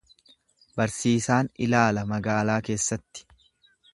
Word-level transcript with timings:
Barsiisaan 0.79 1.51
ilaala 1.67 2.05
magaalaa 2.13 2.59
keessatti. 2.71 3.27